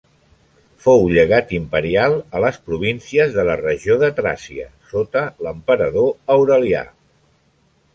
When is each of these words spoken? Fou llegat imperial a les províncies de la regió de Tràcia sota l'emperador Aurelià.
Fou 0.85 1.03
llegat 1.15 1.53
imperial 1.57 2.17
a 2.39 2.41
les 2.45 2.57
províncies 2.71 3.37
de 3.37 3.47
la 3.51 3.59
regió 3.63 4.01
de 4.07 4.13
Tràcia 4.23 4.69
sota 4.97 5.27
l'emperador 5.47 6.15
Aurelià. 6.41 6.87